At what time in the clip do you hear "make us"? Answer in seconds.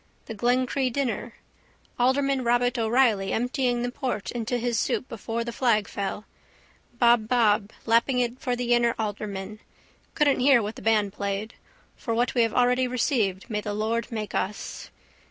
14.11-14.89